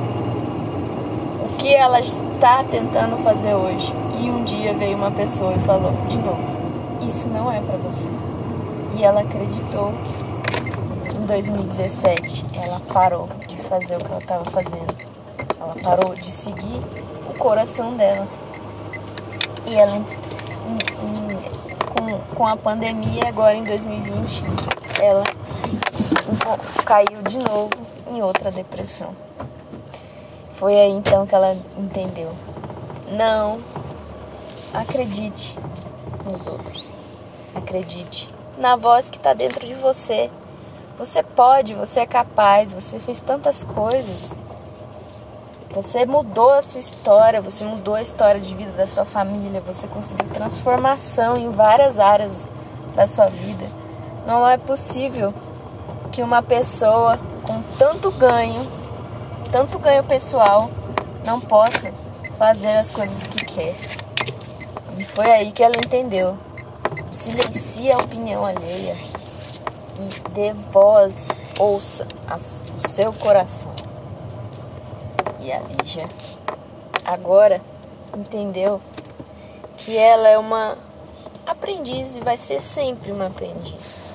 que 1.69 1.75
ela 1.75 2.01
está 2.01 2.65
tentando 2.65 3.23
fazer 3.23 3.53
hoje. 3.53 3.93
E 4.19 4.31
um 4.31 4.43
dia 4.43 4.73
veio 4.73 4.97
uma 4.97 5.11
pessoa 5.11 5.53
e 5.53 5.59
falou 5.59 5.93
de 6.09 6.17
novo: 6.17 6.41
Isso 7.07 7.29
não 7.29 7.53
é 7.53 7.61
para 7.61 7.77
você. 7.77 8.09
E 8.97 9.05
ela 9.05 9.21
acreditou 9.21 9.93
2017 11.27 12.47
ela 12.55 12.81
parou 12.91 13.29
de 13.47 13.59
fazer 13.59 13.97
o 13.97 13.99
que 13.99 14.07
ela 14.07 14.19
estava 14.19 14.45
fazendo. 14.47 14.97
Ela 15.61 15.75
parou 15.83 16.15
de 16.15 16.31
seguir 16.31 16.81
o 17.29 17.39
coração 17.39 17.95
dela. 17.99 18.27
E 19.67 19.75
ela 19.75 20.01
com, 21.99 22.35
com 22.35 22.47
a 22.47 22.57
pandemia, 22.57 23.29
agora 23.29 23.55
em 23.55 23.65
2020, 23.65 24.43
ela 25.03 25.25
caiu 26.87 27.21
de 27.29 27.37
novo 27.37 27.73
em 28.11 28.23
outra 28.23 28.51
depressão. 28.51 29.11
Foi 30.59 30.75
aí 30.75 30.91
então 30.91 31.25
que 31.25 31.35
ela 31.35 31.57
entendeu. 31.77 32.33
Não 33.11 33.61
acredite 34.75 35.59
nos 36.25 36.47
outros. 36.47 36.85
Acredite 37.55 38.29
na 38.59 38.77
voz 38.77 39.09
que 39.09 39.17
está 39.17 39.33
dentro 39.33 39.67
de 39.67 39.75
você. 39.75 40.31
Você 40.99 41.23
pode, 41.23 41.75
você 41.75 42.01
é 42.01 42.07
capaz, 42.07 42.73
você 42.73 42.99
fez 42.99 43.21
tantas 43.21 43.63
coisas. 43.63 44.37
Você 45.71 46.05
mudou 46.05 46.51
a 46.51 46.63
sua 46.63 46.81
história, 46.81 47.41
você 47.41 47.65
mudou 47.65 47.95
a 47.95 48.03
história 48.03 48.41
de 48.41 48.53
vida 48.53 48.73
da 48.73 48.87
sua 48.87 49.05
família, 49.05 49.61
você 49.61 49.87
conseguiu 49.87 50.29
transformação 50.31 51.37
em 51.37 51.51
várias 51.51 52.01
áreas 52.01 52.49
da 52.97 53.07
sua 53.07 53.27
vida. 53.27 53.65
Não 54.27 54.49
é 54.49 54.57
possível 54.57 55.33
que 56.11 56.23
uma 56.23 56.43
pessoa 56.43 57.19
com 57.45 57.63
tanto 57.79 58.11
ganho, 58.11 58.78
tanto 59.51 59.79
ganho 59.79 60.05
pessoal, 60.05 60.71
não 61.25 61.41
possa 61.41 61.93
fazer 62.39 62.77
as 62.77 62.91
coisas 62.91 63.25
que 63.25 63.45
quer. 63.45 63.75
E 64.97 65.05
foi 65.05 65.31
aí 65.31 65.53
que 65.53 65.63
ela 65.63 65.77
entendeu. 65.77 66.37
Silencie 67.11 67.91
a 67.93 67.99
opinião 67.99 68.45
alheia 68.45 68.97
e 69.99 70.31
dê 70.31 70.53
voz, 70.73 71.41
ouça 71.59 72.07
o 72.83 72.89
seu 72.89 73.13
coração. 73.13 73.73
E 75.41 75.53
a 75.53 75.61
Lígia 75.61 76.07
agora 77.05 77.61
entendeu 78.17 78.81
que 79.77 79.97
ela 79.97 80.29
é 80.29 80.39
uma 80.39 80.77
aprendiz 81.47 82.17
e 82.17 82.21
vai 82.21 82.37
ser 82.37 82.61
sempre 82.61 83.11
uma 83.11 83.27
aprendiz. 83.27 84.08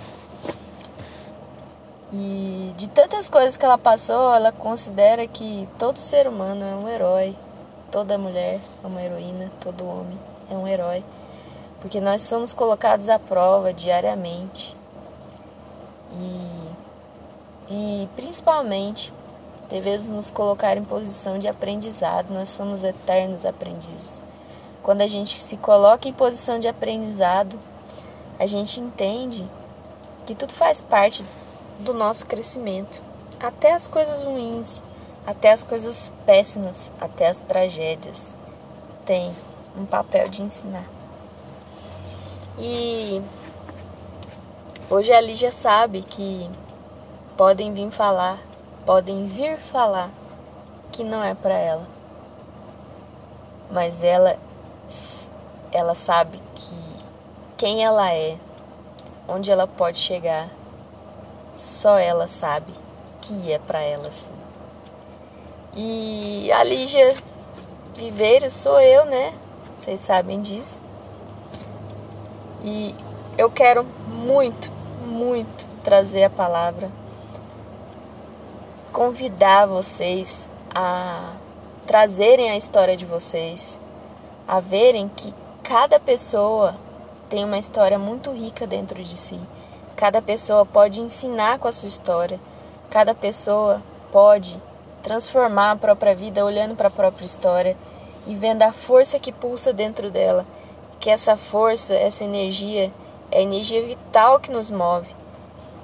E 2.15 2.71
de 2.77 2.87
tantas 2.87 3.27
coisas 3.27 3.57
que 3.57 3.65
ela 3.65 3.77
passou, 3.77 4.35
ela 4.35 4.51
considera 4.51 5.25
que 5.25 5.67
todo 5.79 5.97
ser 5.97 6.27
humano 6.27 6.63
é 6.63 6.75
um 6.75 6.87
herói, 6.87 7.35
toda 7.91 8.19
mulher 8.19 8.59
é 8.83 8.87
uma 8.87 9.01
heroína, 9.01 9.51
todo 9.59 9.83
homem 9.83 10.19
é 10.47 10.53
um 10.53 10.67
herói, 10.67 11.03
porque 11.81 11.99
nós 11.99 12.21
somos 12.21 12.53
colocados 12.53 13.09
à 13.09 13.17
prova 13.17 13.73
diariamente. 13.73 14.77
E, 16.11 16.69
e 17.71 18.09
principalmente 18.15 19.11
devemos 19.67 20.11
nos 20.11 20.29
colocar 20.29 20.77
em 20.77 20.83
posição 20.83 21.39
de 21.39 21.47
aprendizado, 21.47 22.31
nós 22.31 22.49
somos 22.49 22.83
eternos 22.83 23.43
aprendizes. 23.43 24.21
Quando 24.83 25.01
a 25.01 25.07
gente 25.07 25.41
se 25.41 25.57
coloca 25.57 26.07
em 26.07 26.13
posição 26.13 26.59
de 26.59 26.67
aprendizado, 26.67 27.59
a 28.37 28.45
gente 28.45 28.79
entende 28.79 29.49
que 30.27 30.35
tudo 30.35 30.53
faz 30.53 30.79
parte 30.79 31.25
do 31.83 31.93
nosso 31.93 32.25
crescimento, 32.25 33.01
até 33.39 33.73
as 33.73 33.87
coisas 33.87 34.23
ruins, 34.23 34.81
até 35.27 35.51
as 35.51 35.63
coisas 35.63 36.11
péssimas, 36.25 36.91
até 36.99 37.27
as 37.27 37.41
tragédias, 37.41 38.35
tem 39.05 39.33
um 39.77 39.85
papel 39.85 40.29
de 40.29 40.41
ensinar. 40.41 40.85
E 42.57 43.21
hoje 44.89 45.11
a 45.11 45.21
Lígia 45.21 45.51
sabe 45.51 46.01
que 46.01 46.49
podem 47.37 47.73
vir 47.73 47.91
falar 47.91 48.39
podem 48.85 49.27
vir 49.27 49.57
falar 49.57 50.09
que 50.91 51.03
não 51.03 51.23
é 51.23 51.33
para 51.33 51.53
ela. 51.53 51.87
Mas 53.71 54.03
ela 54.03 54.37
ela 55.71 55.95
sabe 55.95 56.39
que 56.55 56.75
quem 57.57 57.83
ela 57.83 58.13
é, 58.13 58.37
onde 59.27 59.49
ela 59.49 59.65
pode 59.65 59.97
chegar, 59.97 60.49
só 61.55 61.97
ela 61.97 62.27
sabe 62.27 62.73
que 63.21 63.51
é 63.51 63.59
para 63.59 63.81
ela 63.81 64.11
sim. 64.11 64.33
E 65.75 66.51
a 66.51 66.63
Lígia 66.63 67.15
Viveiro 67.95 68.49
sou 68.51 68.79
eu, 68.79 69.05
né? 69.05 69.33
Vocês 69.77 69.99
sabem 69.99 70.41
disso. 70.41 70.83
E 72.63 72.95
eu 73.37 73.49
quero 73.49 73.83
muito, 74.07 74.71
muito 75.05 75.65
trazer 75.83 76.23
a 76.23 76.29
palavra 76.29 76.89
convidar 78.93 79.65
vocês 79.65 80.47
a 80.73 81.33
trazerem 81.87 82.51
a 82.51 82.55
história 82.55 82.95
de 82.95 83.05
vocês, 83.05 83.81
a 84.47 84.59
verem 84.59 85.09
que 85.09 85.33
cada 85.63 85.99
pessoa 85.99 86.75
tem 87.27 87.43
uma 87.43 87.57
história 87.57 87.97
muito 87.97 88.31
rica 88.31 88.67
dentro 88.67 89.03
de 89.03 89.17
si. 89.17 89.39
Cada 90.03 90.21
pessoa 90.21 90.65
pode 90.65 90.99
ensinar 90.99 91.59
com 91.59 91.69
a 91.69 91.71
sua 91.71 91.87
história. 91.87 92.37
Cada 92.89 93.15
pessoa 93.15 93.81
pode 94.11 94.61
transformar 95.01 95.71
a 95.71 95.75
própria 95.77 96.13
vida 96.13 96.43
olhando 96.43 96.75
para 96.75 96.89
a 96.89 96.91
própria 96.91 97.25
história 97.25 97.77
e 98.27 98.35
vendo 98.35 98.63
a 98.63 98.73
força 98.73 99.17
que 99.17 99.31
pulsa 99.31 99.71
dentro 99.71 100.11
dela. 100.11 100.45
Que 100.99 101.09
essa 101.09 101.37
força, 101.37 101.93
essa 101.93 102.25
energia 102.25 102.91
é 103.31 103.37
a 103.37 103.41
energia 103.43 103.81
vital 103.81 104.41
que 104.41 104.51
nos 104.51 104.69
move 104.69 105.07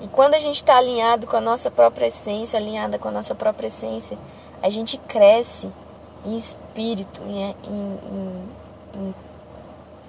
e 0.02 0.08
quando 0.10 0.34
a 0.34 0.40
gente 0.40 0.58
está 0.58 0.76
alinhado 0.76 1.26
com 1.26 1.38
a 1.38 1.42
nossa 1.42 1.72
própria 1.72 2.08
essência, 2.08 2.60
alinhada 2.60 3.00
com 3.00 3.08
a 3.08 3.12
nossa 3.12 3.34
própria 3.34 3.68
essência, 3.68 4.18
a 4.62 4.70
gente 4.70 4.98
cresce 4.98 5.72
em 6.26 6.36
espírito, 6.36 7.22
em, 7.26 7.56
em, 7.64 8.00
em, 8.96 9.16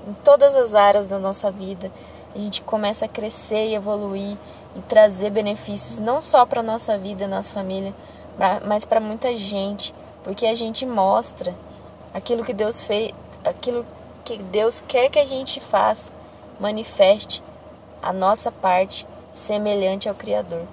em 0.08 0.12
todas 0.24 0.56
as 0.56 0.74
áreas 0.74 1.06
da 1.06 1.20
nossa 1.20 1.48
vida. 1.48 1.92
A 2.34 2.38
gente 2.38 2.62
começa 2.62 3.06
a 3.06 3.08
crescer 3.08 3.68
e 3.68 3.74
evoluir 3.74 4.36
e 4.76 4.80
trazer 4.82 5.30
benefícios 5.30 5.98
não 5.98 6.20
só 6.20 6.46
para 6.46 6.62
nossa 6.62 6.96
vida, 6.96 7.26
nossa 7.26 7.52
família, 7.52 7.92
mas 8.64 8.84
para 8.84 9.00
muita 9.00 9.36
gente, 9.36 9.94
porque 10.22 10.46
a 10.46 10.54
gente 10.54 10.86
mostra 10.86 11.54
aquilo 12.14 12.44
que 12.44 12.52
Deus 12.52 12.80
fez, 12.80 13.12
aquilo 13.44 13.84
que 14.24 14.38
Deus 14.38 14.82
quer 14.86 15.10
que 15.10 15.18
a 15.18 15.26
gente 15.26 15.60
faça, 15.60 16.12
manifeste 16.58 17.42
a 18.02 18.12
nossa 18.12 18.52
parte 18.52 19.06
semelhante 19.32 20.08
ao 20.08 20.14
Criador. 20.14 20.66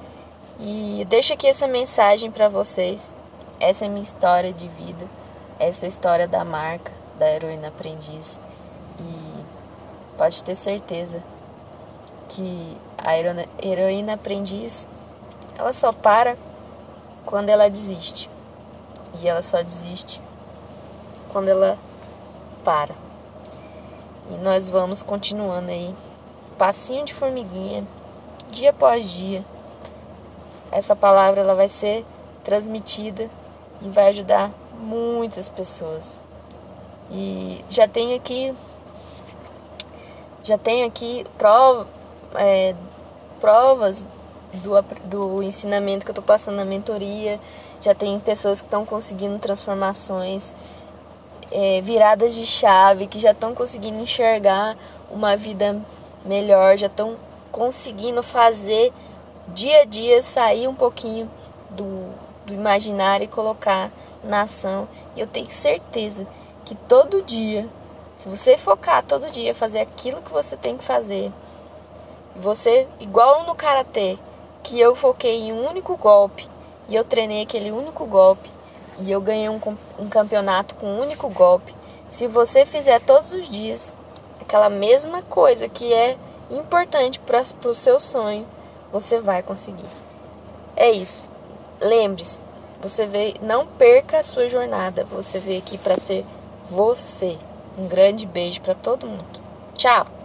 E 0.60 1.06
deixo 1.10 1.34
aqui 1.34 1.48
essa 1.48 1.68
mensagem 1.68 2.32
para 2.32 2.50
vocês. 2.50 3.14
Essa 3.60 3.86
é 3.86 3.90
minha 3.90 4.04
história 4.04 4.54
de 4.54 4.68
vida, 4.68 5.08
essa 5.60 5.86
é 5.86 5.90
história 5.90 6.28
da 6.28 6.46
marca 6.46 6.92
da 7.18 7.30
heroína 7.30 7.70
aprendiz. 7.70 8.40
E 9.00 9.46
pode 10.16 10.44
ter 10.44 10.56
certeza 10.56 11.24
que 12.30 12.78
a 12.98 13.18
heroína, 13.18 14.14
aprendiz 14.14 14.88
ela 15.58 15.74
só 15.74 15.92
para 15.92 16.38
quando 17.26 17.50
ela 17.50 17.70
desiste. 17.70 18.30
E 19.22 19.28
ela 19.28 19.42
só 19.42 19.62
desiste 19.62 20.22
quando 21.30 21.50
ela 21.50 21.78
para. 22.64 22.96
E 24.30 24.36
nós 24.36 24.68
vamos 24.68 25.02
continuando 25.02 25.72
aí, 25.72 25.96
passinho 26.58 27.06
de 27.06 27.14
formiguinha, 27.14 27.86
dia 28.52 28.72
após 28.72 29.10
dia. 29.10 29.44
Essa 30.72 30.96
palavra 30.96 31.42
ela 31.42 31.56
vai 31.56 31.70
ser 31.70 32.06
transmitida 32.44 33.30
e 33.82 33.90
vai 33.90 34.10
ajudar 34.10 34.52
muitas 34.80 35.50
pessoas. 35.50 36.22
E 37.10 37.64
já 37.70 37.88
tenho 37.88 38.16
aqui 38.16 38.54
já 40.44 40.58
tenho 40.58 40.88
aqui 40.88 41.26
prova, 41.38 41.88
é, 42.38 42.76
provas 43.40 44.06
do, 44.54 44.82
do 45.06 45.44
ensinamento 45.44 46.06
que 46.06 46.12
eu 46.12 46.14
estou 46.14 46.24
passando 46.24 46.56
na 46.56 46.66
mentoria. 46.66 47.40
Já 47.82 47.94
tem 47.94 48.20
pessoas 48.20 48.62
que 48.62 48.68
estão 48.68 48.86
conseguindo 48.86 49.38
transformações, 49.40 50.56
é, 51.52 51.82
viradas 51.82 52.34
de 52.34 52.46
chave, 52.46 53.08
que 53.08 53.20
já 53.20 53.32
estão 53.32 53.54
conseguindo 53.54 54.00
enxergar 54.00 54.76
uma 55.12 55.38
vida 55.38 55.80
melhor, 56.26 56.78
já 56.78 56.88
estão 56.88 57.16
conseguindo 57.52 58.22
fazer 58.22 58.92
dia 59.50 59.82
a 59.82 59.86
dia 59.86 60.22
sair 60.22 60.68
um 60.68 60.76
pouquinho 60.76 61.30
do, 61.70 62.12
do 62.46 62.54
imaginário 62.54 63.26
e 63.26 63.28
colocar 63.28 63.92
na 64.24 64.42
ação. 64.42 64.88
E 65.16 65.22
eu 65.22 65.28
tenho 65.28 65.50
certeza 65.50 66.28
que 66.66 66.76
todo 66.76 67.22
dia, 67.22 67.68
se 68.18 68.28
você 68.28 68.58
focar 68.58 69.04
todo 69.04 69.32
dia 69.32 69.56
fazer 69.56 69.80
aquilo 69.80 70.22
que 70.22 70.32
você 70.32 70.58
tem 70.58 70.78
que 70.78 70.84
fazer, 70.84 71.32
você, 72.40 72.88
igual 73.00 73.44
no 73.46 73.56
karatê, 73.56 74.18
que 74.64 74.80
eu 74.80 74.96
foquei 74.96 75.42
em 75.42 75.54
um 75.54 75.68
único 75.68 75.98
golpe 75.98 76.48
e 76.88 76.96
eu 76.96 77.04
treinei 77.04 77.42
aquele 77.42 77.72
único 77.72 78.06
golpe 78.06 78.50
e 79.00 79.12
eu 79.12 79.22
ganhei 79.22 79.50
um, 79.50 79.60
um 80.00 80.10
campeonato 80.10 80.76
com 80.76 80.88
um 80.88 81.02
único 81.02 81.30
golpe. 81.30 81.76
Se 82.08 82.28
você 82.28 82.66
fizer 82.66 83.02
todos 83.02 83.34
os 83.34 83.50
dias 83.50 83.96
aquela 84.40 84.70
mesma 84.70 85.22
coisa 85.24 85.68
que 85.68 85.94
é 85.94 86.18
importante 86.50 87.20
para 87.20 87.44
o 87.66 87.76
seu 87.76 88.00
sonho, 88.00 88.48
você 88.92 89.20
vai 89.20 89.44
conseguir. 89.44 89.90
É 90.76 90.90
isso. 90.90 91.30
Lembre-se, 91.82 92.40
você 92.82 93.06
veio, 93.06 93.36
não 93.42 93.68
perca 93.68 94.20
a 94.20 94.24
sua 94.24 94.48
jornada. 94.48 95.04
Você 95.06 95.40
veio 95.40 95.60
aqui 95.60 95.78
para 95.78 95.98
ser 95.98 96.26
você. 96.70 97.38
Um 97.78 97.88
grande 97.88 98.26
beijo 98.26 98.62
para 98.62 98.74
todo 98.74 99.06
mundo. 99.06 99.40
Tchau. 99.76 100.17